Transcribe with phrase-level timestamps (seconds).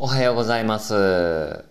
[0.00, 0.94] おはようございます。
[0.94, 1.64] 7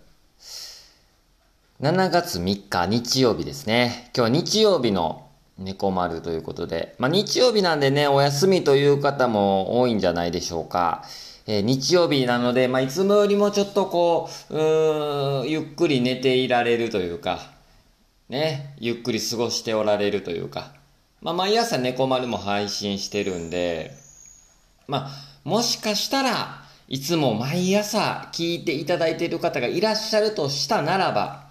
[2.10, 4.10] 月3日日曜日ですね。
[4.14, 11.04] 今日は日曜日の猫丸ということで、まあ日曜日なんでね、お休みという方も多いんじゃないでしょうか。
[11.46, 17.38] えー日曜日なので、まあいつもよりもちょっとこう、うーん、ゆっくり寝ていられるというか、
[18.28, 20.74] ね、ゆっくり過ごしておられるというか、
[21.22, 23.92] まあ毎朝猫丸も配信してるんで、
[24.86, 25.10] まあ、
[25.44, 31.44] もしかしたらいつも毎朝聞いていただいている方がいらっしゃるとしたならば、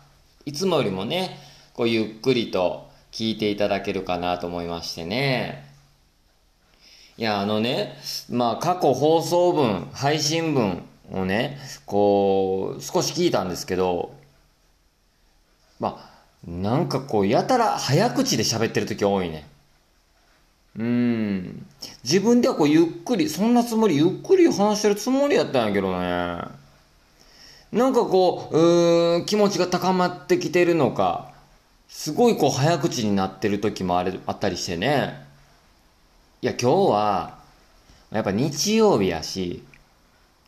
[0.46, 1.38] いつもよりもね、
[1.74, 5.64] こうゆっくりと聞いていただけるかなと思いましてね。
[7.18, 7.98] いや、あのね、
[8.32, 14.16] まあ過去放送分、配信分をね、こう、少し聞いたんですけど、
[15.80, 16.00] ま
[16.46, 19.48] あ、なんかこう、やたら早口で喋ってる時多いね。
[20.78, 21.66] うん。
[22.04, 26.42] 自分ではこうゆっくり、そんなつもり、ゆっくり話してるつもりやったんやけどね。
[27.72, 31.32] なんかこう、うん、気持ちが高まってきてるのか、
[31.90, 35.26] すごいこう早口になってる時もあれあったりしてね。
[36.42, 37.38] いや、今日は、
[38.12, 39.64] やっぱ日曜日やし、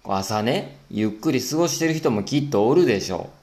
[0.04, 3.40] 朝ね、ゆっくり過ごしてる人もきっとおるでしょう。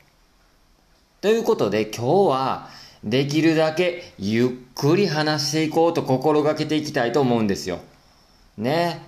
[1.20, 2.68] ということで今日は
[3.06, 7.78] できるだけゆっくり話していこうと心がけていきたいと思うんですよ。
[8.58, 9.00] ね。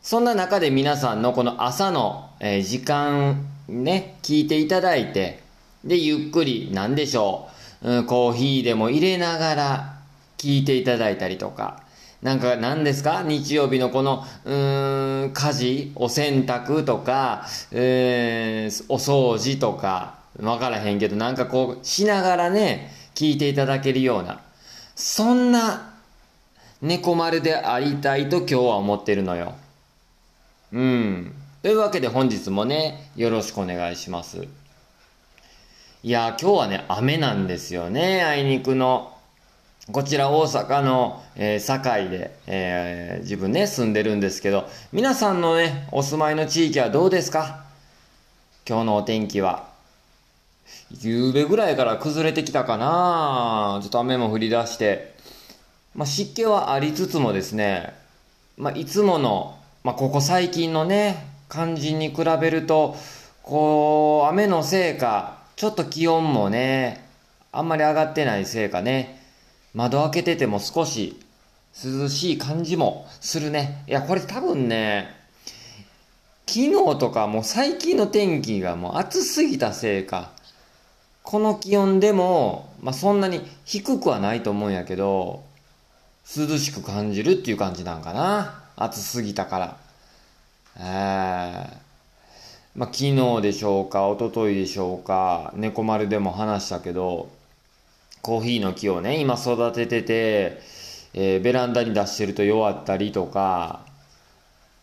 [0.00, 5.40] そんな中で皆さんのこの朝の、え時間ね、聞いていただいて、
[5.84, 7.48] で、ゆっくり、なんでしょ
[7.82, 9.96] う、ん、コーヒーでも入れながら
[10.38, 11.82] 聞いていただいたりとか、
[12.22, 24.40] なんか何ですか日曜日のこの、うーん、家事、お洗濯とか、えーお掃除とか、わからへんけど、なんかこう、しながらね、聞いていただけるような、
[24.94, 25.94] そんな
[26.80, 29.54] 猫丸でありたいと今日は思ってるのよ。
[30.72, 31.34] うん。
[31.62, 34.48] というわけで本日もね、よろしくお願いします。
[36.02, 39.12] いやー、今日はね、雨なんですよね、あいにくの。
[39.90, 47.64] こちら大阪の、えー堺で、えー自分ね、住んでるんですけど、皆さんのね、お住まいの地域はどうですか？
[48.68, 49.71] 今日のお天気は。
[51.00, 55.12] 夕べぐらいから崩れてきたかなちょっと雨も降り出して。
[55.94, 57.92] まあ、湿気はありつつもですね、
[58.56, 62.96] まあ、いつもの、まあ、ここ最近のね、感じに比べると、
[63.42, 67.06] こう、雨のせいか、ちょっと気温もね、
[67.52, 69.20] あんまり上がってないせいかね、
[69.74, 71.20] 窓開けてても少し
[71.84, 73.84] 涼しい感じもするね。
[73.86, 75.14] いや、これ多分ね、
[76.46, 80.30] 昨日とかもう最近の天気がもう暑すぎたせいか、
[81.22, 85.44] この気温でも、まあ、そんなに低くはないと思うんやけど、
[86.36, 88.62] 涼しく感じるっていう感じなんかな。
[88.76, 89.76] 暑すぎたから。
[90.78, 91.82] ええ
[92.74, 97.28] まあ、昨日でしょうか、一昨日でしょうか、猫丸でも話したけど、
[98.22, 100.62] コーヒーの木をね、今育ててて、
[101.14, 103.80] えーベランダに出してると弱ったりとか、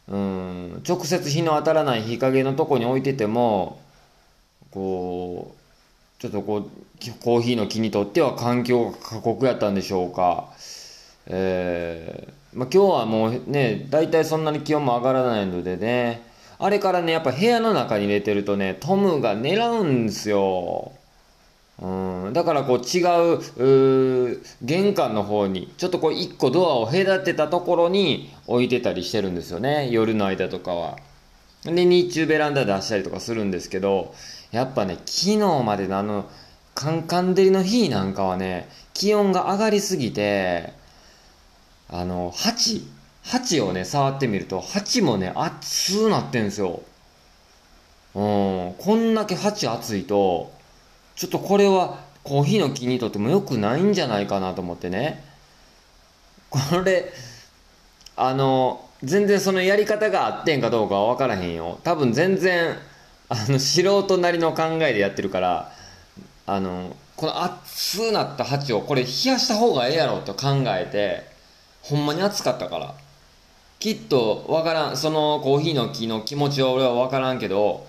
[0.07, 3.79] うん、直接日の当たらない日陰のとこに置いてても、
[4.71, 5.58] こう、
[6.19, 6.63] ちょっとこう、
[7.21, 10.49] コーヒーの木にとっては環境が過酷やったんでしょうか。
[11.27, 16.23] えーまあ、今日はもうね、大体そんなに気温も上がらないのでね、
[16.57, 20.91] あれからね、やっぱ部屋の中に入れてるとね、トムが狙うんですよ。
[21.81, 23.01] うん、だからこう違
[23.35, 30.97] うう玄関の方にちょっとこう一個ドアを隔てたところに置いてたりしてるんですよね夜の間とかは
[31.63, 34.13] で日中ベランダ出したりとかするんですけど
[34.51, 36.29] やっぱね昨日までのあの
[36.75, 40.73] カンカン照りの日なんかはね気温が上がりすぎて
[41.89, 42.87] あの鉢
[43.23, 46.81] 鉢をね触ってみると鉢もね熱くなってんですよ
[48.15, 50.51] うんこんだけ鉢熱いと
[51.15, 55.23] ちょっとこれはコーヒーの木にとっても良くないんじゃないかなと思ってね。
[56.49, 57.11] これ、
[58.15, 61.79] あの、全然そのやり方があってんかどうかは分からへんよ。
[61.83, 62.77] 多分全然、
[63.29, 65.71] あの、素人なりの考えでやってるから、
[66.45, 71.29] あの、この熱なった鉢をこれ冷やした方がええやろと考えて、
[71.81, 72.95] ほんまに熱かったから。
[73.79, 77.87] きっと分からん、そのコーヒーの木の気持ちは俺は分からんけど、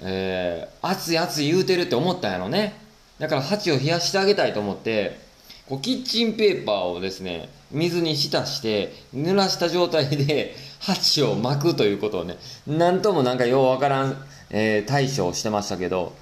[0.00, 2.74] えー、熱い熱い言うてるって思ったんやろね。
[3.18, 5.20] だから鉢を冷やしてあげたいと思って、
[5.68, 12.36] こうキッチンペーパーをですね、水に浸して、濡らした状態で鉢を巻くということをね、
[12.66, 14.16] なんともなんかようわからん、
[14.52, 16.14] えー対処をしてましたけど、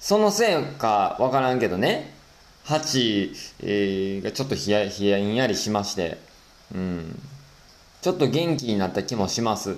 [0.00, 2.14] そのせいかわからんけどね、
[2.64, 6.18] 鉢、えーがちょっとひやひやんやりしまして、
[6.74, 7.20] うん、
[8.00, 9.76] ちょっと元気になった気もします。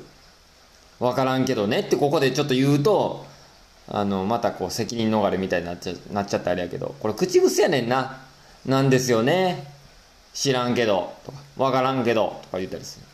[0.98, 3.26] わからんけどねってここでちょっと言うと、
[3.88, 8.20] あの、またこう責任逃れみたいになっちゃ、なっちゃったあれやけど、これ口癖やねんな。
[8.66, 9.72] なんですよね。
[10.34, 13.06] 知らんけど、とか、わからんけど、とか言ったりする。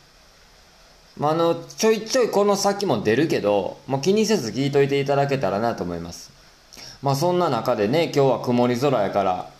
[1.18, 6.30] まあ、あの、ちょいちょいこの先も出るけど、もう気にせず聞いといていただけたらなと思います。
[7.02, 9.50] まあそんな中でね、今日は曇り空やから、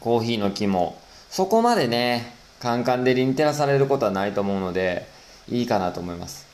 [0.00, 0.98] コーヒーの木も、
[1.30, 5.06] そこまでね、カンカン照りに照らされることはないと思うので、
[5.48, 6.46] いいかなと思います。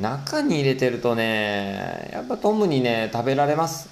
[0.00, 3.90] 中に入れてるとね、やっぱトムにね、食べられます。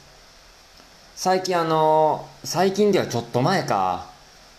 [1.14, 4.06] 最近あの、最近ではちょっと前か、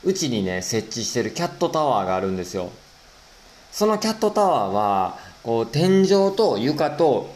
[0.03, 2.69] うちにね、設置してるキャットタワーがあるんですよ。
[3.71, 7.33] そのキャットタワーは、こう、天井と床と、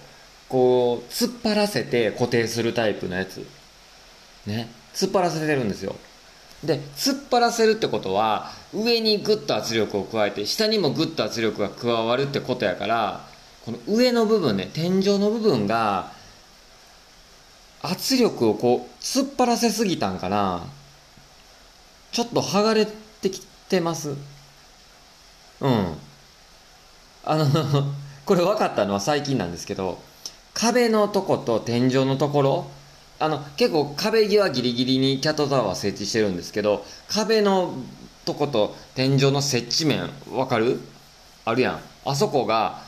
[0.49, 3.45] こう、突っ張らせて固定するタイプのやつ。
[4.45, 4.69] ね。
[4.93, 5.95] 突っ張らせてるんですよ。
[6.63, 13.25] で、突っ張らせるってことは、上にグッと圧力を加えて、下にもグッと圧力が加わるってことやから、
[13.65, 16.11] この上の部分ね、天井の部分が、
[17.81, 20.63] 圧力をこう、突っ張らせすぎたんかな。
[22.11, 22.87] ちょっと剥がれ
[23.21, 24.15] てきてます。
[25.61, 25.97] うん。
[27.25, 27.45] あの
[28.25, 29.99] これ分かったのは最近なんですけど、
[30.53, 32.71] 壁のとこと天井のところ、
[33.19, 37.73] あの、結構壁際ギリギリにキャットタワー設置してるんですけど、壁の
[38.25, 40.79] とこと天井の接地面、わかる？
[41.45, 41.79] あるやん。
[42.05, 42.81] あそこが、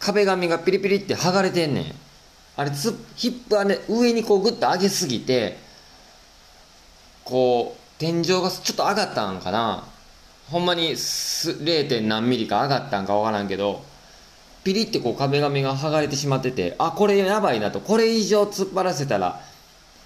[0.00, 1.94] 壁紙がピリピリって剥がれてんねん。
[2.56, 5.58] あれつ、ヒップはね、上にこうグッと上げすぎて、
[7.24, 9.84] こう、天井がちょっと上がったんかな。
[10.50, 12.00] ほんまに 0.
[12.06, 13.82] 何ミリか上がったんかわからんけど、
[14.64, 19.40] ピリってこう壁紙が剥がれてしまってて、あ、これやばいなと、これ以上突っ張らせたら、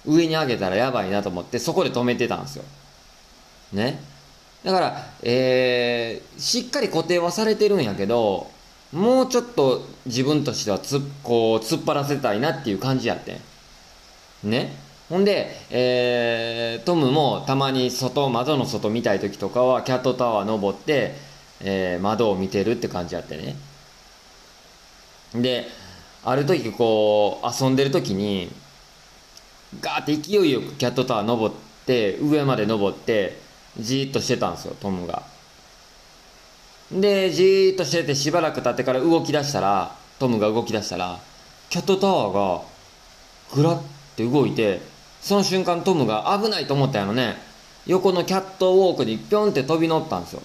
[0.05, 2.63] 上に上げたらやばいなと思って、そこで止めてたんですよ。
[3.71, 3.99] ね。
[4.63, 8.51] だから、えー、しっかり固定はされてるんやけど、
[8.91, 13.41] もうちょっと自分としてはつ、こう、突っ張らせたいなっていう感じやって
[14.43, 14.49] ん。
[14.49, 14.75] ね。
[15.13, 21.13] ほんで、えー、トムもたまに外、窓の外見たい時とかは、キャットタワー登って、
[21.59, 23.55] えー、窓を見てるって感じやってね。
[25.35, 25.67] で、
[26.25, 28.51] ある時こう、遊んでる時に、
[29.81, 31.55] ガーって勢いよくキャットタワー登っ
[31.85, 33.37] て、上まで登って、
[33.77, 35.21] じーっとしてたんですよ、トムが。
[36.91, 41.19] で、じーっとしててしばらく経ってから動き出したら、トムが動き出したら、
[41.69, 42.63] キャットタワーが、
[43.53, 43.81] ぐらっ
[44.15, 44.91] て動いて、
[45.23, 47.37] その瞬間トムが危ないと思ったやろね。
[47.87, 50.41] 横のキャットウォークにぴょんって飛び乗ったんですよ。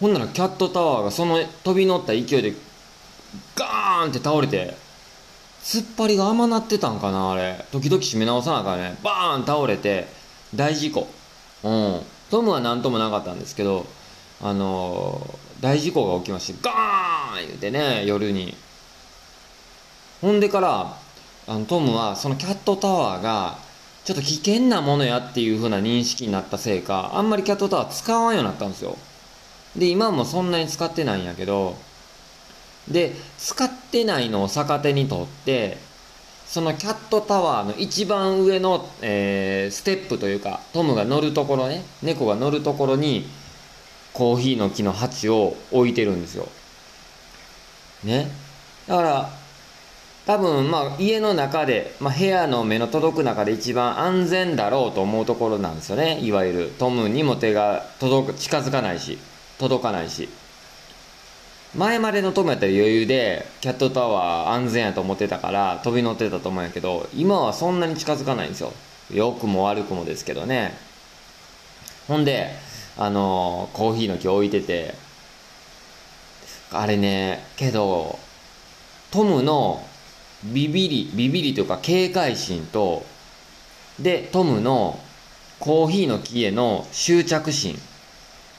[0.00, 2.54] ほんならキャットタワーがその飛び乗った勢いで、
[3.54, 4.74] ガーンって倒れて、
[5.62, 7.62] 突っ張りが甘なってたんかな、あれ。
[7.72, 8.96] 時々締め直さなあかんね。
[9.04, 10.08] バーン倒れて、
[10.54, 11.06] 大事故。
[11.62, 12.00] うん。
[12.30, 13.84] トムは何ともなかったんですけど、
[14.40, 18.56] あのー、大事故が起きまして、ガーン言うてね、夜に。
[20.22, 20.96] ほんでから、
[21.46, 23.58] あのトムはそのキャットタワーが、
[24.04, 28.96] ちょっと危険なものやっていう風な認識になったせいか、あんまりキャットタワー使わんようになったんですよ。
[29.76, 31.76] で、今もそんなに使ってないんやけど、
[32.88, 35.78] で、使ってないのを逆手にとって、
[36.46, 43.28] そのキャットタワーの一番上の、えー、ステップというか、トムが乗るところね、猫が乗るところに、
[44.12, 46.48] コーヒーの木の鉢を置いてるんですよ。
[48.02, 48.28] ね。
[48.88, 49.39] だから、
[50.30, 56.20] 多分、まあ、家の中で、まあ、部屋の目の届く中で一番安全だろうと思うところなんですよね。
[56.20, 59.18] いわゆる、トムにも手が届く、近づかないし、
[59.58, 60.28] 届かないし。
[61.74, 68.72] 前までのトムやったら余裕でキャットタワー安全やと思ってたから飛び乗ってたと思うんやけど今はそんなに近づかないんですよ
[69.12, 70.76] 良くも悪くもですけどね
[72.08, 72.50] ほんで
[72.98, 74.96] あのー、コーヒーの木置いてて
[76.72, 78.18] あれねけど
[79.12, 79.84] トムの
[80.44, 83.04] ビビりビビりというか警戒心と
[83.98, 84.98] でトムの
[85.58, 87.78] コーヒーの木への執着心。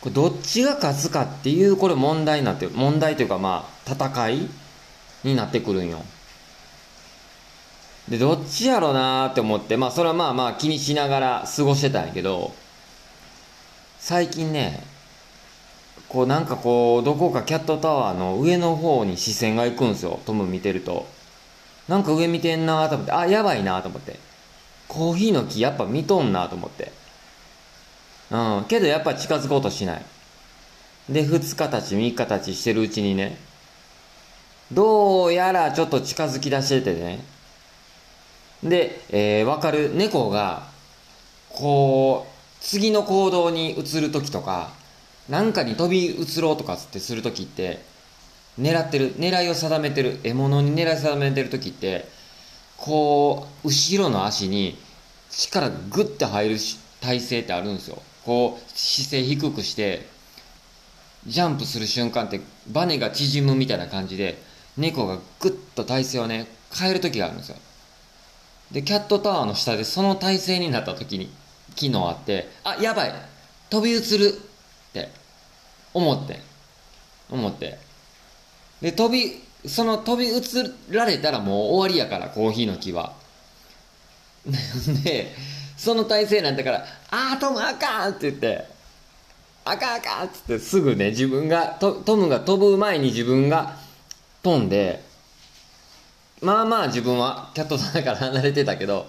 [0.01, 4.49] これどっちが勝つかっていうこれ問題になって問題というかまあ戦い
[5.23, 6.03] になってくるんよ。
[8.07, 12.53] でどっちやろうなーって思ってまあそれはまあまあ気にしながら過ごしてたんやけど
[13.99, 14.83] 最近ね
[16.09, 20.19] こうなんかこうどこかキャットタワーの上の方に視線が行くんですよ。
[20.25, 21.07] トム見てると。
[21.87, 24.19] なんか上見てんなと思ってあやばいなと思って
[24.87, 26.91] コーヒーの木やっぱ見とんなと思って
[28.31, 28.65] うん。
[28.67, 30.05] けどやっぱ近づこうとしない。
[31.09, 33.37] で、2日たち、3日たちしてるうちにね、
[34.71, 37.19] どうやらちょっと近づき出しててね。
[38.63, 40.67] で、えー、わかる猫が、
[41.49, 44.71] こう、次の行動に移るときとか、
[45.27, 47.83] なんかに飛び移ろうとかってするときって、
[48.59, 52.05] 狙ってる狙いを定めてる獲物に狙い定めてる時って
[52.77, 54.77] こう後ろの足に
[55.29, 56.57] 力グッて入る
[56.99, 58.01] 体勢ってあるんですよ。
[58.25, 60.05] こう姿勢低くして
[61.25, 64.41] ジャンプする瞬間ってバネが縮むみたいな感じで
[64.77, 67.57] 猫がグッと体勢をね変える時があるんですよ。
[68.71, 71.31] でキャットタワーの下でその体勢になった時に
[71.75, 73.13] 機能あってあやばい
[73.69, 75.09] 飛び移るって
[75.93, 76.39] 思って
[77.29, 77.90] 思って。
[78.81, 80.41] で飛びその飛び移
[80.89, 83.13] られたらもう終わりやからコーヒーの木は
[85.03, 85.33] で
[85.77, 88.65] その体勢なったから「ああトムあかん!」って言って
[89.65, 93.77] 「あかんあかん!」っつってすぐね自分がトムが飛ぶ前に自分が
[94.41, 95.03] 飛んで
[96.41, 99.07] まあまあ自分はキャットさんから離れてたけど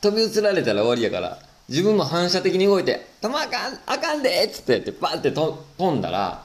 [0.00, 5.56] 飛び移られたら終わりやから自分も反射的に動いて「飛まあかんあかんで!」っつってってバンって飛
[5.90, 6.44] んだら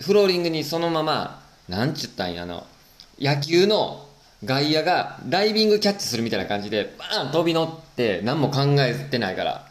[0.00, 2.66] フローリングにそのままなんちゅったんやあの
[3.18, 4.06] 野球の
[4.44, 9.66] 外野がダイビングキャッチするみたいな感じでバーン飛び乗って何も考えてないから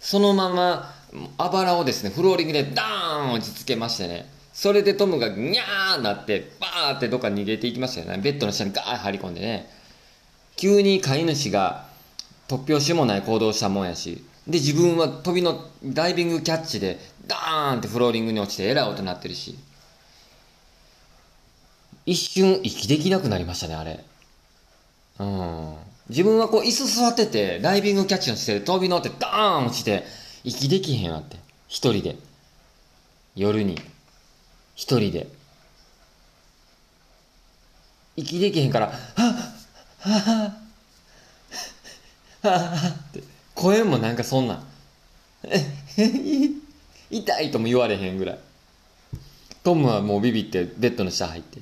[0.00, 0.94] そのまま
[1.38, 4.30] あばらをですねフローリングでダーン落ち着けましてね。
[4.52, 8.22] それでトムがニャーなってバーンってどっか逃げていきましたよね。
[8.22, 9.68] ベッドの下にガーッ張り込んでね。
[10.56, 11.86] 急に飼い主が
[12.48, 19.58] 突拍子もない行動したもんやしで自分は飛びのダイビングキャッチでダーンってフローリングに落ちてえらい音鳴ってるし。
[22.06, 24.04] 一瞬息できなくなりましたねあれ。
[25.18, 25.76] うん。
[26.08, 30.04] 自分はこう椅子座っててダイビングキャッチの姿勢で飛び乗ってダーン落ちて
[30.44, 31.36] 息できへんわって。
[31.68, 32.16] 一人で。
[33.36, 33.80] 夜に。
[34.74, 35.28] 一人で。
[38.16, 38.96] 息できへんから「はっ
[39.98, 40.22] はっ
[42.42, 43.22] はっはっ」って。
[43.54, 44.62] 声もなんかそんな
[47.10, 48.38] 痛いとも言われへんぐらい。
[49.62, 51.60] トムはもうビビってベッドの下入って。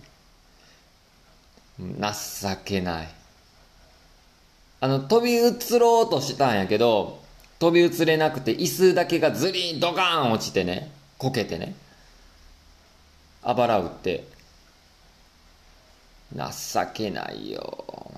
[1.81, 3.09] 情けない。
[4.81, 7.21] あの飛び移ろうとしたんやけど
[7.59, 11.75] 飛び移れなくて椅子だけがズリンドカーン落ちてねこけてね
[13.43, 14.25] あばら打って
[16.35, 16.43] 情
[16.95, 18.13] けないよ。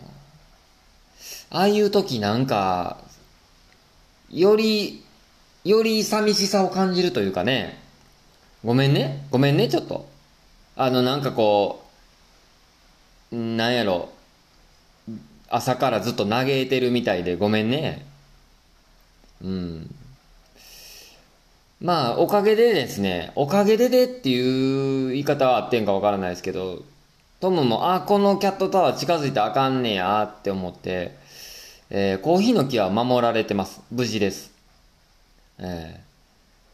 [1.50, 2.98] ああいう時なんか
[4.30, 5.04] より
[5.64, 7.80] より寂しさを感じるというかね。
[8.64, 9.26] ごめんね。
[9.30, 10.08] ごめんねちょっと。
[10.76, 11.81] あのなんかこう
[13.32, 14.10] なんやろ
[15.48, 18.06] 朝からずっと嘆いてるみたいでごめんね
[19.42, 19.94] うん
[21.80, 26.84] まあ、おかげでですね、おかげででっていう言い方はあってんかわからないですけど、
[27.40, 31.16] トムも、あ、このキャットタワー近づいてあかんねやって思って、
[31.90, 33.80] えー、コーヒーの木は守られてます。
[33.90, 34.52] 無事です。
[35.58, 36.00] え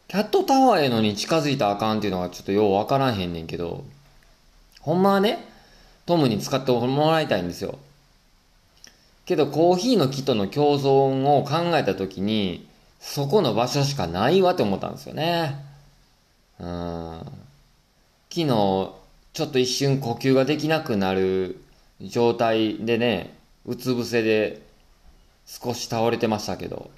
[0.09, 3.85] ー、キャットタワーへのに近づいたらあかんっていうのがちょっとようわからへんねんけど、
[4.81, 5.48] ほんまはね、
[6.09, 7.79] トムに使ってもらいたいんですよ。
[9.27, 12.67] けど、コーヒーの木との共存を考えたときに、
[12.99, 15.62] そこの場所しかないわって思ったんですよね。
[16.59, 17.19] うん。
[18.31, 21.62] 昨日、ちょっと一瞬呼吸ができなくなる
[22.00, 23.37] 状態でね、
[23.67, 24.62] うつ伏せで
[25.45, 26.91] 少し倒れてましたけど、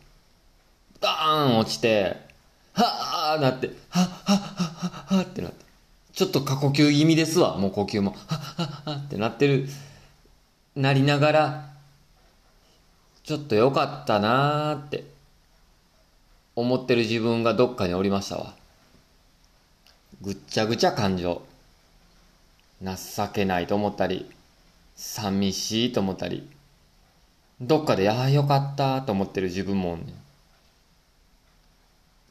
[1.00, 2.16] ダーン落ちて、
[2.74, 5.64] はぁーなって、はっはっはっはっってなって、
[6.20, 9.70] ちょっと過呼吸気味ですわ、もう呼吸も、はっはっはってなってる、
[10.76, 11.70] なりながら、
[13.22, 15.06] ちょっと良かったなーって
[16.56, 18.54] 思ってる自分がどっかにおりましたわ。
[20.20, 21.40] ぐっちゃぐちゃ感情。
[22.82, 24.30] 情けないと思ったり、
[24.96, 26.46] 寂しいと思ったり、
[27.62, 30.12] どっかで、ああ、よかったと思ってる自分もね。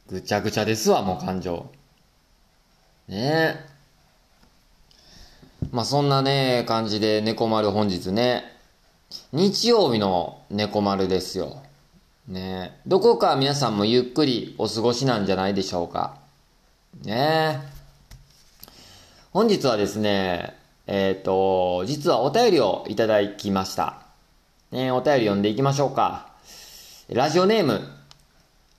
[0.05, 1.71] ぐちゃぐちゃですわ、もう感情。
[3.07, 3.68] ねえ。
[5.71, 8.43] まあそんなね、感じで猫丸本日ね、
[9.31, 11.61] 日曜日の猫丸ですよ。
[12.27, 16.17] ねどこか皆さんもゆっくりお過ごしなんじゃないでしょうか。
[17.03, 17.59] ね
[19.31, 20.55] 本日はですね、
[20.87, 24.01] えっ、ー、と、実はお便りをいただきました。
[24.71, 26.29] ねお便り読んでいきましょうか。
[27.09, 27.81] ラジオネーム、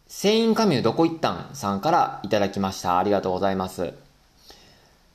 [0.09, 2.99] 繊維カミュどこ行ったんさんからいただきました。
[2.99, 3.95] ありがとうございます。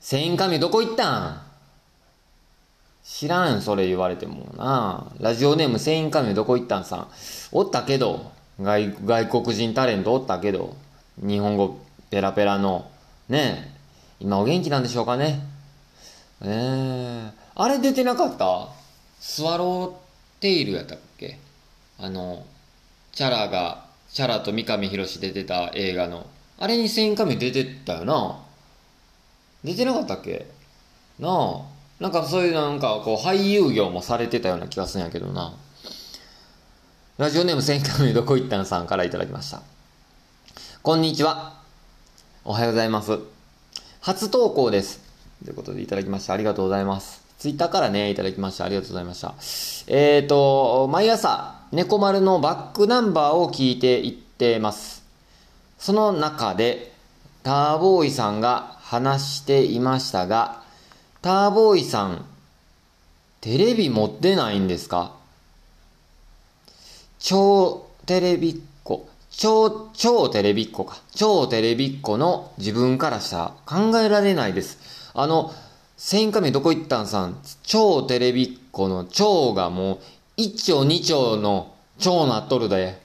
[0.00, 1.45] 繊維カミュどこ行ったん
[3.08, 5.12] 知らん、それ言われてもな。
[5.20, 7.08] ラジオネーム、繊維カミどこ行ったんさん。
[7.52, 10.76] おったけど、外、外国人タレントおったけど、
[11.18, 11.78] 日本語
[12.10, 12.90] ペラペラの、
[13.28, 13.74] ね
[14.18, 15.40] 今お元気なんでしょうかね。
[16.42, 18.68] えー、あれ出てなかった？
[19.20, 19.92] スワロー
[20.40, 21.38] テイルやったっけ？
[21.98, 22.44] あの、
[23.12, 26.26] チャラが、チャラと三上博史出てた映画の。
[26.58, 28.40] あれに繊維カミ出てったよな。
[29.62, 30.46] 出てなかったっけ？
[31.20, 35.54] なあなんかそういうなんかこう俳優業もされてたような気がするんやけどな。
[37.16, 39.62] ラジオネーム千回目どこ行ったんさんからいただきました。
[40.82, 41.54] こんにちは。
[42.44, 43.18] おはようございます。
[44.02, 45.00] 初投稿です。
[45.42, 47.24] ということでいただきましてありがとうございます。
[47.38, 49.34] ツイッターからね、いただきましてありがとうございました。
[49.86, 55.02] えっ、ー、と、毎朝、猫丸のバックナンバーを聞いていってます。
[55.78, 56.92] その中で、
[57.42, 60.65] ターボーイさんが話していましたが、
[61.26, 62.24] ターボーイさん、
[63.40, 65.12] テレビ持ってないんですか？
[67.18, 70.98] 超テレビっ子、超、超テレビっ子か。
[71.16, 75.10] 超テレビっ子の自分からしたら考えられないです。
[75.14, 75.52] あの、
[75.96, 79.98] 千回目どこ行ったんさん、超テレビっ子の超がもう、
[80.36, 83.02] 一丁二丁の超なっとるで。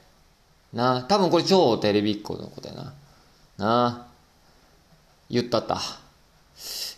[0.74, 2.84] なあ多分これ超テレビっ子のことやな。
[2.84, 4.06] なあ
[5.28, 5.82] 言ったった。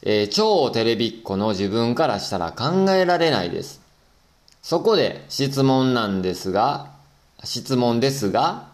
[0.05, 3.81] えー、超テレビっ子の自分からしたら考えられないです。
[4.61, 6.91] そこで質問なんですが、
[7.43, 8.67] 質問ですが、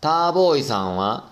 [0.00, 1.30] ターボーイさんは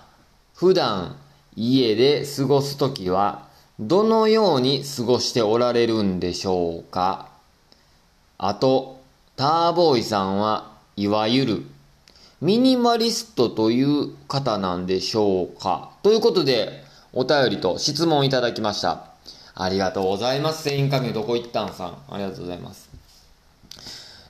[0.55, 1.17] 普段
[1.57, 7.29] 家で過ごすときはどのように過ごしておられるんでしょうか？
[8.39, 9.01] あと、
[9.37, 11.63] ターボーイさんはいわゆる
[12.43, 15.91] ミニマリストという方なんでしょうか？
[16.03, 19.10] ということで、お便りと質問いただきました。
[19.55, 20.65] ありがとうございます。
[20.65, 21.99] 全員影どこ行ったんさん。
[22.09, 22.89] ありがとうございます。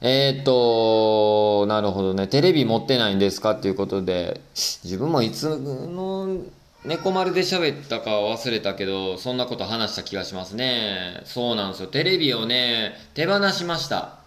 [0.03, 2.27] えー、っと、なるほどね。
[2.27, 3.50] テレビ持ってないんですか？
[3.50, 6.39] っていうことで、自分もいつの
[6.87, 11.21] 猫丸で喋ったか忘れたけど、そんなこと話した気がしますね。
[11.25, 11.89] そうなんですよ。
[11.89, 14.21] テレビをね、手放しました。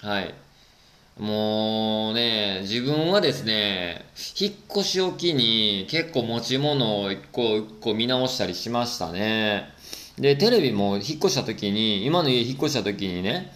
[0.00, 0.34] はい。
[1.18, 4.06] もうね、自分はですね、
[4.40, 9.68] 引っ越しを機に結構持ち物を一個一個見直したりしましたね。
[10.20, 13.50] で、テレビも引っ越した時に、今の家引っ越した時にね、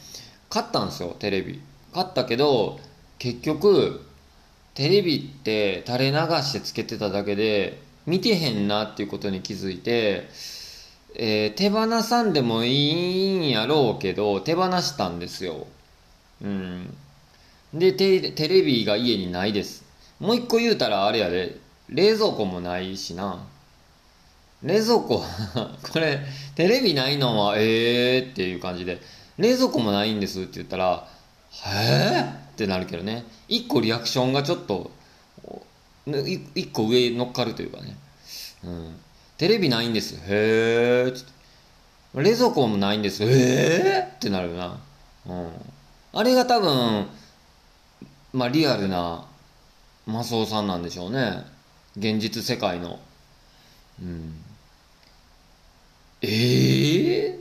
[0.49, 1.61] 買ったんですよ、テレビ。
[1.93, 2.81] 買ったけど、
[3.19, 4.01] 結局、
[4.73, 10.27] テレビって垂れ流してつけてただけで、見てへんなっていうことに気づいて、
[11.17, 15.67] えー、手放さんでもいいんやろうけど、手放したんですよ。
[16.43, 16.97] うん。
[17.75, 19.85] でテ、テレビが家にないです。
[20.19, 21.59] もう一個言うたらあれやで、
[21.91, 23.47] 冷蔵庫もないしな。
[24.65, 25.23] 冷蔵庫
[25.93, 26.21] これ、
[26.55, 29.01] テレビないのは、ええー、っていう感じで、
[29.37, 31.07] 冷蔵庫もないんですって言ったら、
[31.51, 32.21] へえ
[32.53, 33.25] ってなるけどね。
[33.47, 34.91] 一個リアクションがちょっと、
[36.55, 37.97] 一個上に乗っかるというかね。
[38.65, 38.97] うん。
[39.37, 40.15] テレビないんです。
[40.15, 41.13] へえ。
[42.15, 43.23] 冷蔵庫もないんです。
[43.23, 44.81] へえってなるな。
[45.27, 45.49] うん。
[46.13, 47.09] あれが多分、
[48.33, 49.27] まあリアルな
[50.07, 51.45] マスオさんなんでしょうね。
[51.97, 52.99] 現実世界の。
[54.01, 54.44] うん。
[56.27, 57.37] ええー、っ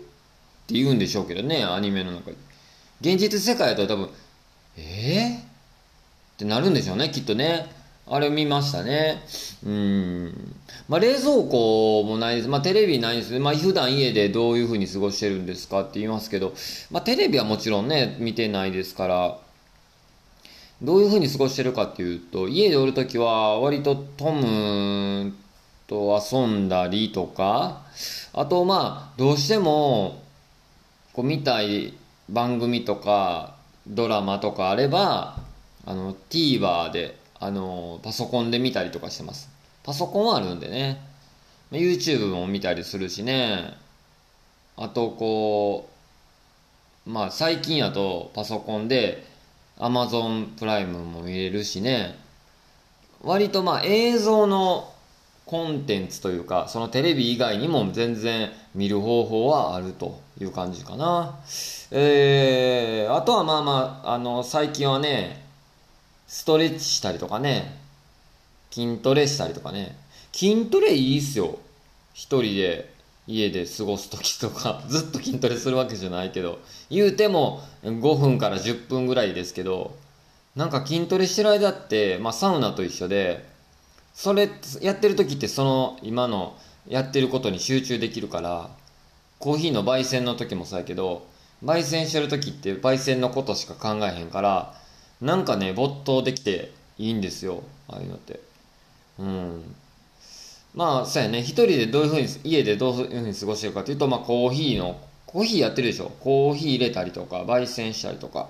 [0.67, 2.37] て言うんでしょうけどね、アニメの中で。
[3.01, 4.09] 現実世界だと多分、
[4.77, 5.43] ええー、っ
[6.37, 7.69] てなるんでしょうね、きっとね。
[8.05, 9.23] あれ見ましたね。
[9.65, 10.55] うん。
[10.89, 12.47] まあ、冷蔵庫もないです。
[12.49, 13.39] まあ、テレビないです。
[13.39, 16.53] まあ、普段家でどういう風に過ごしてるんですかって言いますけど、
[16.91, 19.39] まあ、テレビはもちろんね、見てないですから、
[20.81, 25.33] どういう風に過ごしてるかっていうと、家でおるときは割とトム
[25.93, 27.83] と遊んだりとか、
[28.33, 30.23] あとまあ、どうしても、
[31.13, 31.93] こう見たい
[32.29, 35.37] 番組とか、ドラマとかあれば、
[35.85, 39.49] あの、TVer であの、パソコンで見たりとかしてます。
[39.83, 40.99] パソコンはあるんでね。
[41.71, 43.73] YouTube も見たりするしね。
[44.77, 45.89] あと、こ
[47.05, 49.27] う、まあ、最近やとパソコンで
[49.77, 52.17] Amazon プライムも見れるしね。
[53.21, 54.92] 割とまあ、映像の
[55.45, 61.39] コンテンツというか、そのテレビ以外にも全然見る方法はあるという感じかな。
[61.91, 65.45] えー、あとはまあまあ、あの、最近はね、
[66.27, 67.77] ストレッチしたりとかね、
[68.71, 69.95] 筋トレしたりとかね。
[70.31, 71.59] 筋トレいいっすよ。
[72.13, 72.93] 一人で
[73.27, 79.95] 家で過ごす時とか、 ずっと筋トレするわけじゃないけど、言うても5分から10分ぐらいですけど、
[80.55, 83.45] なんか筋トレしてる間って、まあサウナと一緒で、
[84.13, 84.49] それ
[84.81, 86.55] やってる時ってその今の
[86.87, 88.69] やってることに集中できるから、
[89.39, 91.27] コーヒーの焙煎の時もそうやけど、
[91.63, 94.73] 焙煎してる時って焙煎のことしか考えへんから、
[95.21, 97.63] なんかね、没頭できていいんですよ。
[97.87, 98.39] ああいうのって。
[99.19, 99.75] うん。
[100.75, 101.39] まあ、そうやね。
[101.39, 106.11] 一人でどういうふうに、家でどういうふうに過ごしてるかっていうと、まあ、コーヒーの、コーヒーやってるでしょ。
[106.19, 108.49] コーヒー入れたりとか、焙煎したりとか。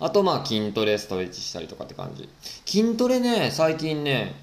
[0.00, 2.28] あと、まあ、筋トレ、ストレッチしたりとかって感じ。
[2.64, 4.34] 筋トレね、最近ね、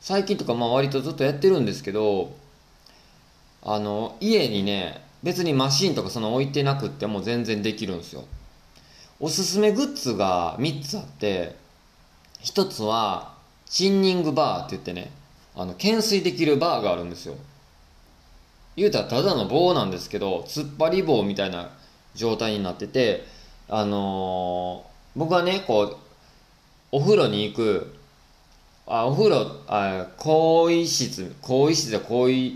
[0.00, 2.34] 最近とか、まあ、割とずっとやってるんですけど、
[3.62, 8.24] あの、家にね、別にマシンとかその置いてなくっても全然できるんですよ。
[9.18, 11.56] おすすめグッズが3つあって、
[12.42, 13.34] 1つは、
[13.66, 15.10] チンニングバーって言ってね、
[15.56, 17.34] あの、懸垂できるバーがあるんですよ。
[18.76, 21.70] 言うたらただの棒なんですけど、突っ張り棒みたいな
[22.14, 23.24] 状態になってて、
[23.68, 25.96] あのー、僕はね、こう、
[26.92, 27.95] お風呂に行く、
[28.86, 32.52] あ、お風呂、あ、更衣室、更衣室で更衣、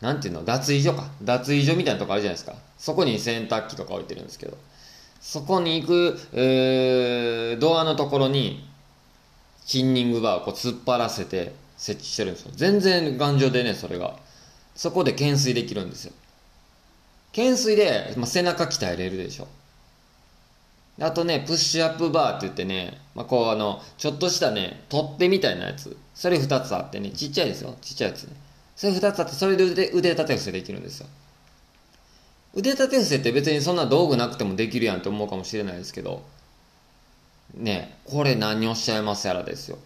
[0.00, 1.10] なんていうの、脱衣所か。
[1.22, 2.56] 脱衣所みたいなとこあるじゃないですか。
[2.78, 4.56] そこに洗濯機とか置いてるんですけど。
[5.20, 8.66] そこに行く、えー、ドアのところに、
[9.66, 12.50] チンニングバーをこう突っ張らせて設置してるんですよ。
[12.54, 14.16] 全然頑丈でね、それが。
[14.74, 16.12] そこで懸垂できるんですよ。
[17.32, 19.48] 懸垂で、まあ、背中鍛えれるでしょ。
[21.02, 25.96] あとね、プッシュアップバーって言ってね、まあ、こうあの、ちょっとしたね、取っ手みたいなやつ。
[26.14, 27.76] それ2つあってね、ちっちゃいですよ。
[27.80, 28.36] ちっちゃいやつね。
[28.76, 31.06] それ2つあって、それで腕腕立て伏せできるんですよ。
[32.54, 36.22] 腕立て伏せって別にそんな道具なくてもできるやんって思うかもしれないですけど、
[37.54, 39.78] ね、これ何をおっしゃいますやらですよ。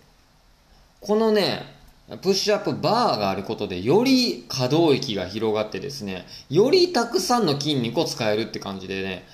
[1.01, 1.63] このね、
[2.23, 9.27] プッシュアップバーがあることで、より可動域が広がってですね、よりたくさんの筋肉を使えるって感じでね、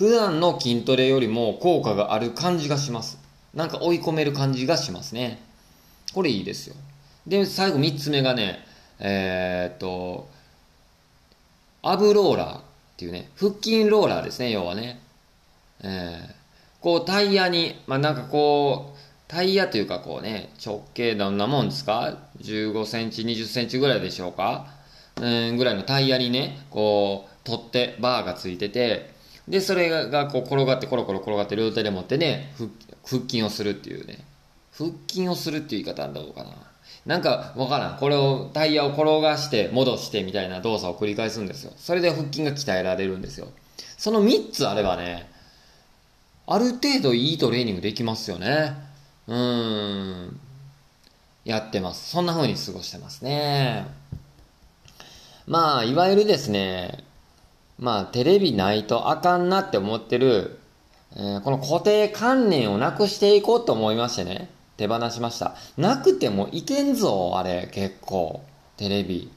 [0.00, 3.18] 普段の筋トレよりも効果がある感じがします。
[3.52, 5.42] なんか追い込める感じがしますね。
[6.14, 6.76] これいいですよ。
[7.26, 8.64] で、最後3つ目がね、
[8.98, 10.30] えー、っと、
[11.82, 12.62] アブローラーっ
[12.96, 15.02] ていうね、腹筋ローラーですね、要はね。
[15.82, 16.32] えー、
[16.80, 24.64] こうタイヤに、まあ、なんかこう、タイヤというかこうね、直径どんなもんですか ?15 センチ、20センチぐらいでしょうか？
[25.16, 29.19] うん、ぐらいのタイヤにね、こう、取って、バーがついてて、
[29.50, 32.54] で、それがこう転がってコロコロ転がって両手で持ってね、
[33.04, 34.24] 腹筋をするっていうね。
[34.72, 36.50] 腹筋をするっていう言い方なんだろうかな。
[37.04, 37.98] なんかわからん。
[37.98, 41.72] これを、タイヤを転がして戻してみたいな動作を繰り返すんですよ。
[41.76, 43.48] それで腹筋が鍛えられるんですよ。
[43.98, 45.28] その3つあればね、
[46.46, 48.74] ある程度いいトレーニングできますよね。
[49.26, 50.40] うーん、
[51.44, 52.10] やってます。
[52.10, 53.86] そんな風に過ごしてますね。
[55.46, 57.02] まあ、いわゆるですね、
[57.80, 60.58] まあ、テレビないとあかんなって思ってる、
[61.16, 65.54] えー、この固定観念をなくしていこうと思いましてね、手放しました。
[65.78, 68.42] なくてもいけんぞ、あれ、結構。
[68.76, 69.32] テレビ。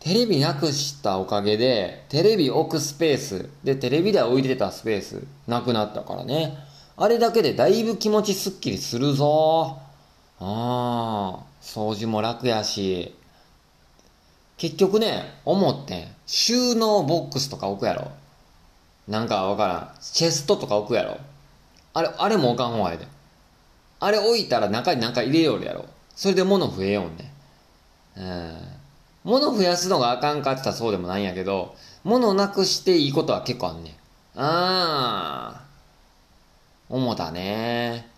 [0.00, 6.58] テレビなくしたおかげで、テレビ置くスペース、で、テレビ台置いてたスペース、なくなったからね。
[6.96, 9.78] あれだけでだいぶ気持ちすっきりするぞ。
[10.40, 13.14] ああ、掃除も楽やし。
[14.58, 16.08] 結局ね、思って。
[16.26, 18.10] 収納ボックスとか置くやろ。
[19.06, 19.90] なんかわからん。
[20.00, 21.16] チェストとか置くやろ。
[21.94, 23.06] あれ、あれも置かん方がええで。
[24.00, 25.86] あれ置いたら中になんか入れよるやろ。
[26.14, 27.32] それで物増えよんね。
[28.16, 28.58] うん。
[29.24, 33.92] 物増やすのがあかんかって言ったらそうでもないんやけど、物なくしていいことは結構あんねん。
[34.40, 35.68] ああ。
[36.88, 38.08] 主だね。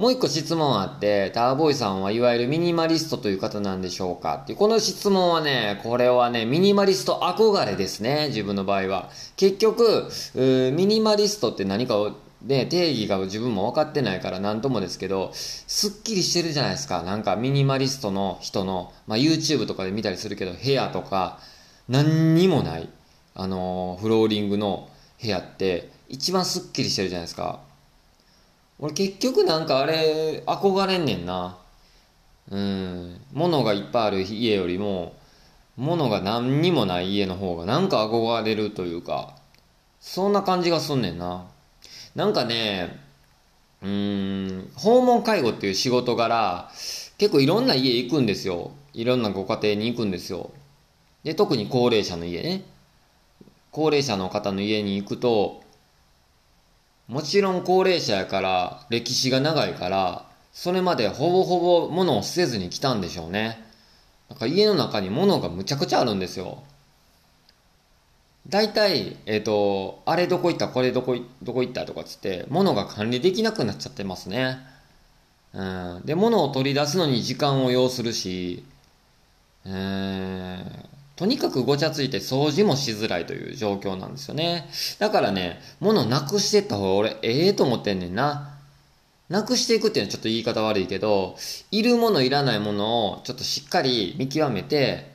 [0.00, 4.40] もう一個質問あって、ターボーイさんはいわゆるミニマリストという方なんでしょうか？
[4.42, 9.10] って、この質問はね、これはね、ミニマリスト憧れですね、自分の場合は。
[9.36, 17.02] 結局、ミニマリストって何かを、ね、定義が自分も分かってないから何ともですけど、すっきりしてるじゃないですか。
[17.02, 21.40] なんかミニマリストの人の、まあ、YouTube とかで見たりするけど、部屋とか、
[21.90, 22.88] 何にもない、
[23.34, 24.88] あのー、フローリングの
[25.20, 27.68] 部屋って、一番スッキリしてるじゃないですか。
[28.80, 31.58] 俺結局なんかあれ、憧れんねんな。
[32.50, 33.20] うん。
[33.32, 35.14] 物がいっぱいある家よりも、
[35.76, 39.34] 物が何にもない家の方がなんか憧れるというか、
[40.00, 41.46] そんな感じがすんねんな。
[42.14, 42.98] なんかね、
[43.82, 46.70] うーん、訪問介護っていう仕事柄、
[47.18, 48.70] 結構いろんな家行くんですよ。
[48.94, 50.50] いろんなご家庭に行くんですよ。
[51.22, 52.62] で、特に高齢者の家ね。
[53.72, 55.62] 高齢者の方の家に行くと、
[57.10, 63.64] もちろん高齢者やから歴史が長いからそれまでほぼほぼ物を捨てずに来たんでしょうね。
[64.28, 66.62] なんか家の中に物がむちゃくちゃあるんですよ。
[68.48, 74.58] 大体、えっ、ー、と、あれどこ行ったこれどこ、どこ行ったとかつって、物が管理できなくなっちゃってますね。
[75.52, 76.02] うん。
[76.04, 78.64] で、物を取り出すのに時間を要するし、
[79.64, 84.70] えー、とにかくごちゃついて掃除もしづらいという状況なんですよね。
[84.98, 88.56] だからね、物なくしてった方が俺、ええ、と思ってんねんな。
[89.28, 91.36] なくしていくっていうのはちょっと言い方悪いけど、
[91.70, 95.12] いるものいらないものをちょっとしっかり見極めて、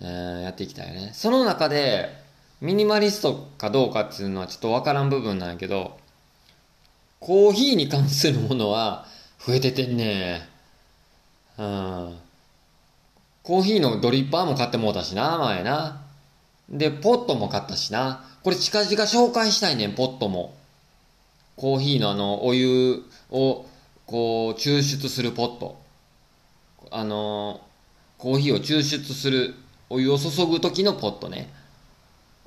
[0.00, 1.12] えー、やっていきたいよね。
[1.14, 2.08] その中で、
[2.60, 5.96] ミニマリストかどうかっていうのはちょっとわからん部分なんやけど、
[7.20, 9.06] コーヒーに関するものは
[9.38, 10.48] 増えててんね。
[11.58, 12.18] うん。
[13.42, 16.02] コーヒーのドリッパーも買ってもうたしな、前な。
[16.68, 18.24] で、ポットも買ったしな。
[18.44, 20.54] これ近々紹介したいねん、ポットも。
[21.56, 23.66] コーヒーのあの、お湯を、
[24.06, 25.76] こう、抽出するポット。
[26.90, 27.60] あの、
[28.18, 29.54] コーヒーを抽出する、
[29.90, 31.52] お湯を注ぐ時のポットね。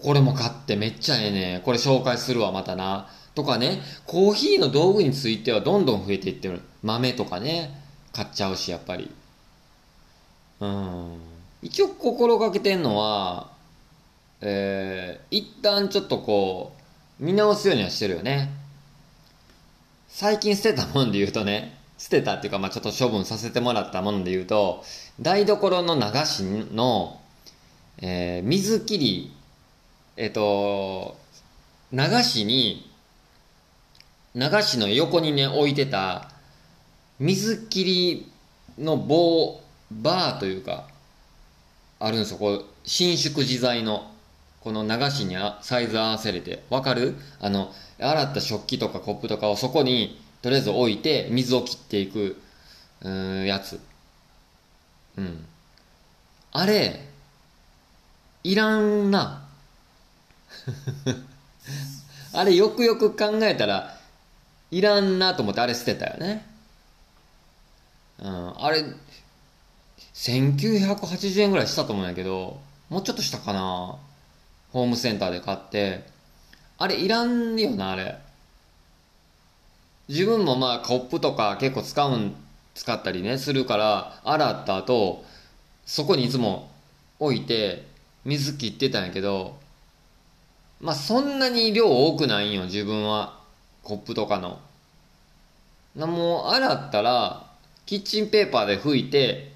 [0.01, 1.61] これも買ってめっちゃええね。
[1.65, 3.09] これ紹介するわ、またな。
[3.33, 6.61] とかね、コーヒーの道具についてはどんどん増えていってる。
[6.83, 7.81] 豆とかね、
[8.13, 9.11] 買っちゃうし、やっぱり。
[10.59, 11.17] うん。
[11.61, 13.51] 一応心がけてんのは、
[14.41, 16.73] えー、一旦ちょっとこ
[17.19, 18.49] う、見直すようにはしてるよね。
[20.07, 24.83] 最近捨てたもんで言うとね、捨てたっていうか、まあちょっと処分させてもらったもので言うと、
[25.19, 27.19] 台所の流しの、
[27.97, 29.33] えー、水切り、
[30.17, 31.17] えっ、ー、と、
[31.91, 32.89] 流しに、
[34.35, 36.29] 流しの横にね、置いてた、
[37.19, 38.31] 水切り
[38.77, 40.87] の棒、バーというか、
[41.99, 42.37] あるんですよ。
[42.37, 44.11] こう、伸縮自在の。
[44.61, 46.63] この流しにサイズ合わせれて。
[46.71, 47.15] わかる？
[47.39, 52.41] あの、洗った食器とかコップとかをそこに、とりあえず置いて、水を切っていく、
[53.01, 53.79] うん、やつ。
[55.17, 55.45] うん。
[56.51, 57.07] あれ、
[58.43, 59.45] いらんな。
[62.33, 63.97] あれよくよく考えたら、
[64.71, 66.45] いらんなと思ってあれ捨てたよね。
[68.19, 68.83] うん、あれ、
[70.15, 73.97] 1980円ぐらいしたと思うんやけど、もうちょっとしたかな。
[74.71, 76.05] ホームセンターで買って。
[76.77, 78.17] あれいらんよな、あれ。
[80.07, 82.35] 自分もまあコップとか結構使うん、
[82.73, 85.25] 使ったりね、するから、洗った後、
[85.85, 86.71] そこにいつも
[87.19, 87.85] 置いて、
[88.23, 89.57] 水切ってたんやけど、
[90.79, 93.39] まあそんなに量多くないんよ、自分は。
[93.83, 94.59] コップとかの。
[95.95, 97.47] な、もう洗ったら、
[97.85, 99.54] キッチンペーパーで拭いて、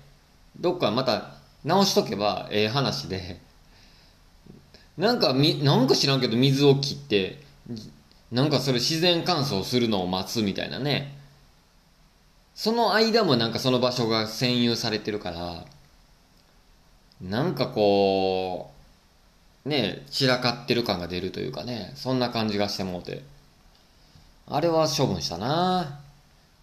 [0.60, 3.39] どっかまた直しとけばええ話で、
[4.98, 7.41] なんかみ、なんか知らんけど水を切って、
[8.32, 11.17] なんかそれ自然乾燥するのを待つみたいなね。
[12.54, 15.65] その間もなんかその場所が占有されてるから、
[17.22, 18.72] なんかこ
[19.65, 23.24] う、ね、散らかってる感が出るというかね、そんな感じがしてもうて。
[24.52, 26.00] あれは処分したな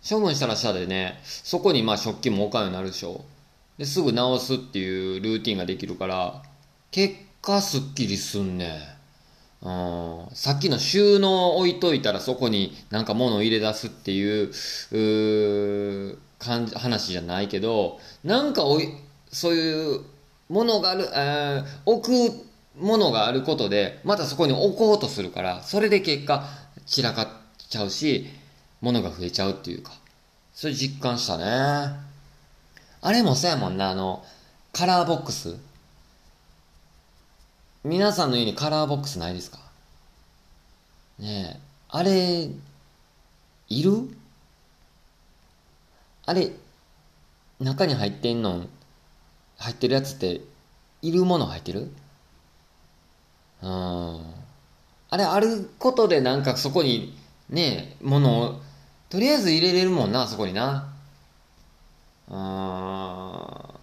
[0.07, 3.25] 処分したらしたでね、そこにまあ食器も置かんようになるでしょ。
[3.79, 6.43] ですぐ直すっていうルーティンができるから、
[6.91, 8.81] 結果すっきりすんね。
[9.63, 14.51] うん、さっきの収納置いといたらそこになんか物を入れ出すっていう、
[16.13, 18.89] う感じ、話じゃないけど、なんかおい、
[19.31, 20.01] そういう
[20.49, 22.47] ものがある、えー置く
[22.79, 26.45] ものがあることで、またそこに置こうとするから、それで結果
[26.85, 28.27] 散らかっちゃうし、
[28.81, 29.93] 物が増えちゃうっていうか、
[30.53, 32.07] それ実感したね。
[33.07, 34.25] あれもそうやもんな、あの、
[34.73, 35.55] カラーボックス。
[37.85, 39.59] 皆さんの家にカラーボックスないですか？
[41.21, 42.51] ねえ、あれ、
[43.69, 44.11] いる？
[46.25, 46.51] あれ、
[47.61, 48.67] 中に入ってんの、
[49.57, 50.41] 入ってるやつって、
[51.01, 51.93] いるもの入ってる？
[53.63, 53.69] うん。
[53.69, 57.17] あれ、あることでなんかそこに、
[57.51, 58.61] ねえ、ものを、
[59.11, 60.93] とりあえず入れれるもんな、そこにな。
[62.29, 63.75] あ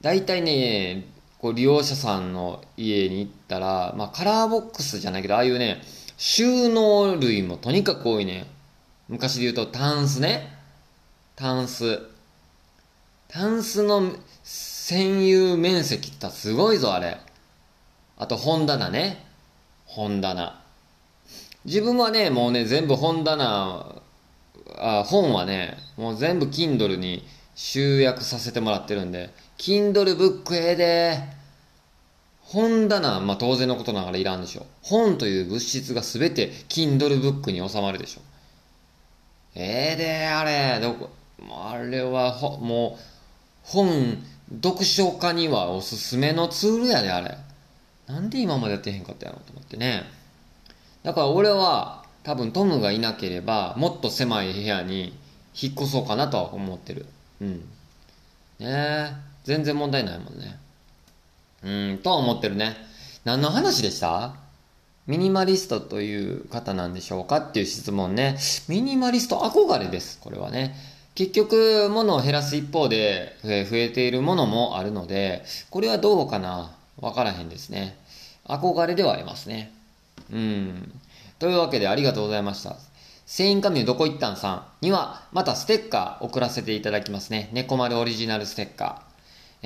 [0.00, 1.06] 大体ね、
[1.38, 5.82] こう利用者さんの家に行ったら、まあカラーボックスじゃないけど、ああいうね、
[6.16, 8.46] 収納類もとにかく多いね。
[9.08, 10.56] 昔で言うとタンスね。
[11.36, 12.00] タンス。
[13.28, 14.12] タンスの
[14.44, 17.18] 占有面積ってすごいぞ、あれ。
[18.16, 19.26] あと本棚ね。
[19.86, 20.60] 本棚。
[21.64, 24.00] 自分はね、もうね、全部本棚、
[24.76, 31.18] あ本はね、もう全部 Kindle に集約させてもらってるんで、Kindle ブックええで、
[32.42, 34.66] 本棚、まあ当然のことながらいらんでしょ。
[34.82, 38.20] 本という物質がすべて Kindle ブックに収まるでしょ。
[39.54, 41.10] ええで、あれ、どこ、
[41.50, 43.02] あれはほ、もう、
[43.62, 44.22] 本、
[44.62, 47.38] 読書家にはおすすめのツールやで、あれ。
[48.06, 50.02] なんで今までやってへんかったやろと思ってね。
[51.02, 55.16] だから俺は、多分トムがいなければ、もっと狭い部屋に
[55.54, 57.06] 引っ越そうかなとは思ってる。
[57.40, 57.52] うん。
[57.58, 57.60] ね
[58.60, 59.12] え、
[59.44, 60.58] 全然問題ないもんね。
[61.62, 62.76] うん、とは思ってるね。
[63.24, 64.34] 何の話でした？
[65.06, 68.38] ミニマリストという方なんでしょうかっていう質問ね。
[68.68, 70.74] ミニマリスト憧れです、これはね。
[71.14, 76.74] 結局、物を減らす一方で、増えているものもあるので、これはどうかな？
[77.00, 77.96] わからへんですね。
[78.46, 79.72] 憧れではありますね。
[80.32, 80.92] うん。
[81.38, 82.76] というわけでありがとうございました。
[83.26, 87.48] 繊維加入どこ行ったんさんには、またステッカー送らせていただきますね。
[87.52, 89.14] 猫丸オリジナルステッカー。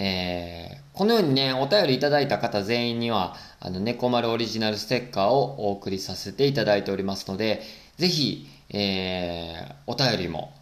[0.00, 7.62] えー、このようにね、お便りいただいた方全員には、あの、猫丸オリジナルステッカーをお送りさせていただいておりますので、
[7.96, 10.52] ぜひ、えー、お便りも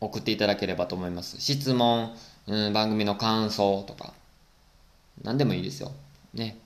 [0.00, 1.40] 送っていただければと思います。
[1.40, 2.12] 質問、
[2.48, 4.14] うん、番組の感想とか、
[5.22, 5.92] 何でもいいですよ。
[6.34, 6.58] ね。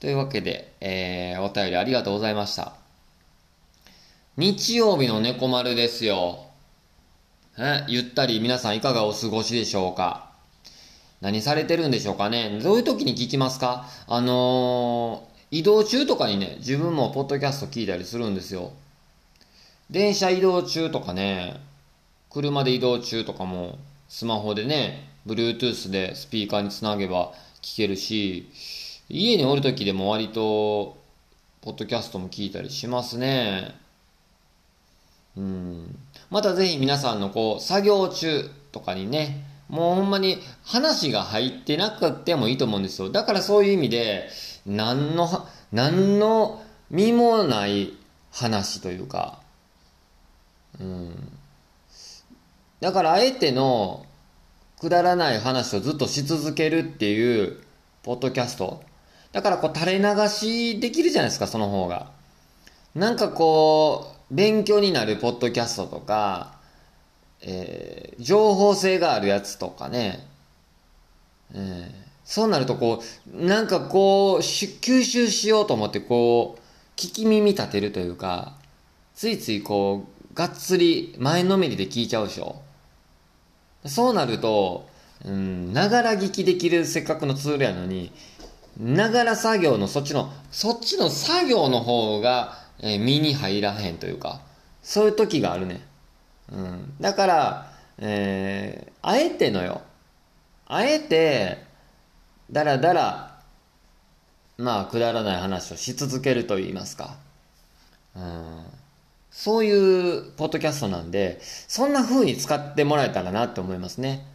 [0.00, 2.79] というわけで、えー、お便りありがとうございました。
[4.36, 6.46] 日曜日の猫丸ですよ。
[7.58, 10.30] え、ゆったり皆さんいかがお過ごしでしょうか？
[11.20, 12.60] 何されてるんでしょうかね？
[12.62, 13.86] どういう時に聞きますか？
[14.06, 18.72] あのー、移動中とかにね、自分もポッドキャスト聞いたりするんですよ。
[19.90, 21.60] 電車移動中とかね、
[22.30, 28.48] 車で移動中とかも、スマホでね、Bluetooth でスピーカーにつなげば聞けるし、
[29.08, 30.96] 家におる時でも割と、
[31.62, 33.74] ポッドキャストも聞いたりしますね。
[35.36, 35.98] うん。
[36.30, 43.10] またぜひ皆さんのこう、作業中とかにね、もうほんまに話が入ってなくてもいいと思うんですよ。
[43.10, 44.28] だからそういう意味で、
[44.66, 45.28] 何の、
[45.72, 47.92] 何の身もない
[48.32, 49.40] 話というか、
[50.80, 51.32] うん。
[52.80, 54.06] だからあえての
[54.80, 57.60] くだらない話をずっとし続けるっていう
[58.02, 58.82] ポッドキャスト。
[59.32, 62.10] だからこう垂れ流しできるじゃないですか、その方が。
[62.94, 66.58] なんかこう、勉強になるポッドキャストとか、
[67.42, 70.26] えー、情報性があるやつとかね、
[71.52, 71.90] えー、
[72.24, 73.02] そうなるとこ
[73.34, 76.60] う、なんかこう、吸収しようと思ってこう、
[76.96, 78.54] 聞き耳立てるというか、
[79.14, 82.62] ついついこう、がっつり前のめりで聞いちゃうでしょ。
[83.86, 84.88] そうなると、
[85.24, 88.12] うん、ながら聞きできるせっかくのツールやのに、
[88.78, 94.40] ながら作業のそっちの、そっちの作業の方が、えー、身に入らへんというか、
[94.82, 95.80] そういう時があるね。
[96.52, 96.94] うん。
[97.00, 99.82] だから、えー、あえてのよ。
[100.66, 101.58] あえて、
[102.50, 103.40] だらだら、
[104.56, 107.16] まあ、くだらない話をし続けると言いますか。
[108.16, 108.64] うん。
[109.30, 114.26] そういうポッドキャストなんで、そんな風に使ってもらえたらなって思いますね。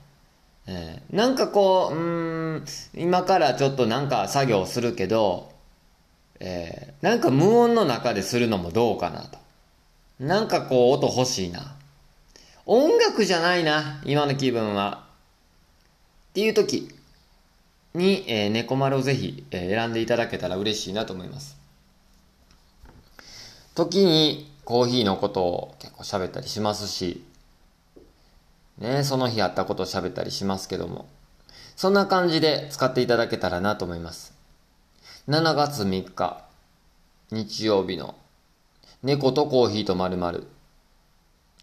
[0.67, 5.51] えー、なんかこう、うん、今からちょっとなんか作業するけど、
[6.39, 9.39] えー、なんか無音の中でするのもどうかなと。
[10.19, 11.75] なんかこう音欲しいな。
[12.65, 15.05] 音楽じゃないな、今の気分は。
[16.31, 16.89] っていう時
[17.93, 21.57] に、えー、猫丸をぜひ、えー、選んでいただけたら嬉しいなと思います。
[23.75, 27.23] 時にコーヒーのことを結構喋ったりしますし、
[28.77, 31.07] ね、その日あったことを喋ったりしますけども、
[31.75, 34.34] そんな感じで使っていただけたらなと思います。
[35.27, 36.43] 7月3日、
[37.31, 38.13] 日曜日の
[39.01, 40.45] 猫とコーヒーとまるまる。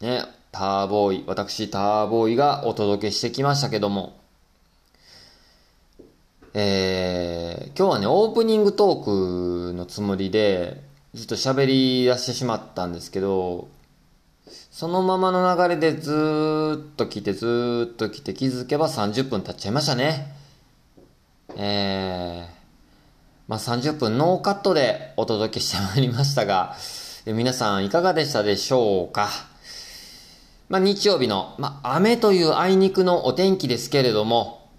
[0.00, 4.18] ね、ターボーイ、私ターボーイがお届けしてきましたけども、
[6.54, 10.82] えー、今日はね、オープニングトークのつもりで、
[11.14, 13.68] ずっと喋り出してしまったんですけど、
[14.72, 20.34] そのままの流れでずーっと来てずーっと来て気づけば30分経っちゃいましたね。
[21.56, 22.61] えー、
[23.48, 26.76] まあ、30分ノーカットでお届けしてまいりましたが、
[27.26, 29.28] 皆さんいかがでしたでしょうか？
[30.68, 34.70] まあ、日曜日の、まあ、雨というあいにくのお天気ですけれども、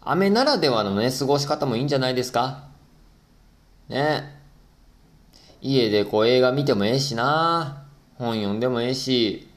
[0.00, 2.64] 雨ならではのね、過ごし方もいいんじゃないですか？
[3.88, 4.40] ね。
[5.60, 7.86] 家でこう映画見てもええしな。
[8.18, 9.48] 本読んでもええし、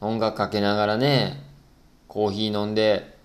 [0.00, 1.40] 音楽かけながらね、
[2.08, 3.16] コーヒー飲んで、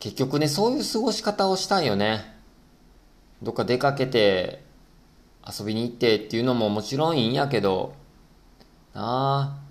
[0.00, 2.31] 結局ね、そういう過ごし方をしたいよね。
[3.42, 4.62] どっか出かけて、
[5.46, 7.94] 遊びに行ってっていうのももちろんいいんやけど、
[8.94, 9.62] なあ。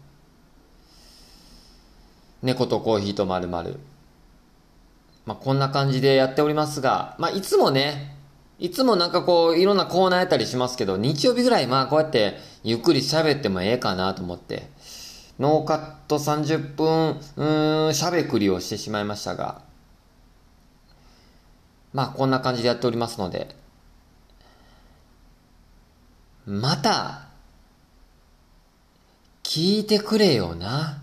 [2.42, 3.80] 猫とコーヒーとまるまる。
[5.26, 8.18] まあ、こんな感じでやっておりますが、まあ、いつもね、
[8.60, 14.70] いつもなんかこう、いろんなコーナーやったりしますけど、日曜日ぐらいまあこうやってゆっくり喋ってもええかなと思って、
[15.40, 19.64] ノーカット30分、うーん、喋くりをしてしまいましたが、
[21.94, 23.56] まあこんな感じでやっておりますので、
[26.46, 27.28] また、
[29.44, 31.01] 聞いてくれよな。